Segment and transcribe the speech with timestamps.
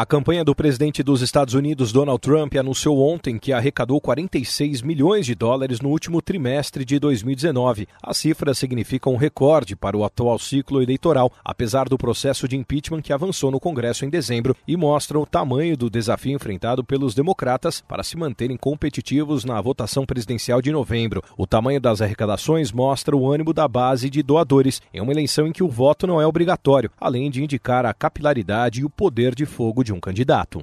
[0.00, 5.26] A campanha do presidente dos Estados Unidos, Donald Trump, anunciou ontem que arrecadou 46 milhões
[5.26, 7.86] de dólares no último trimestre de 2019.
[8.02, 13.02] A cifra significa um recorde para o atual ciclo eleitoral, apesar do processo de impeachment
[13.02, 17.84] que avançou no Congresso em dezembro e mostra o tamanho do desafio enfrentado pelos democratas
[17.86, 21.22] para se manterem competitivos na votação presidencial de novembro.
[21.36, 25.52] O tamanho das arrecadações mostra o ânimo da base de doadores em uma eleição em
[25.52, 29.44] que o voto não é obrigatório, além de indicar a capilaridade e o poder de
[29.44, 30.60] fogo de de um candidato.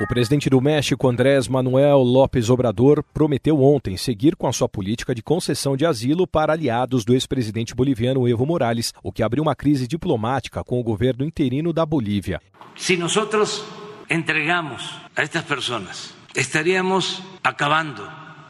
[0.00, 5.14] O presidente do México, Andrés Manuel López Obrador, prometeu ontem seguir com a sua política
[5.14, 9.54] de concessão de asilo para aliados do ex-presidente boliviano Evo Morales, o que abriu uma
[9.54, 12.40] crise diplomática com o governo interino da Bolívia.
[12.74, 13.14] Se nós
[14.10, 18.02] entregamos a estas pessoas, estaríamos acabando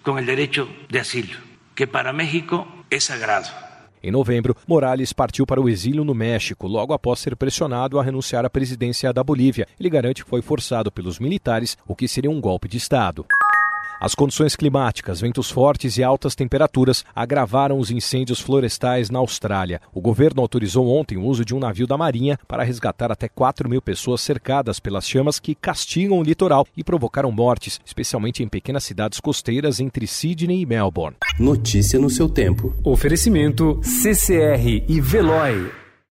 [0.04, 1.36] com o direito de asilo,
[1.74, 3.72] que para México é sagrado.
[4.03, 8.44] Em novembro, Morales partiu para o exílio no México, logo após ser pressionado a renunciar
[8.44, 9.67] à presidência da Bolívia.
[9.78, 13.25] Ele garante que foi forçado pelos militares, o que seria um golpe de Estado.
[14.03, 19.81] As condições climáticas, ventos fortes e altas temperaturas agravaram os incêndios florestais na Austrália.
[19.94, 23.69] O governo autorizou ontem o uso de um navio da Marinha para resgatar até 4
[23.69, 28.83] mil pessoas cercadas pelas chamas que castigam o litoral e provocaram mortes, especialmente em pequenas
[28.83, 31.16] cidades costeiras entre Sydney e Melbourne.
[31.39, 32.75] Notícia no seu tempo.
[32.83, 35.81] Oferecimento CCR e Veloy.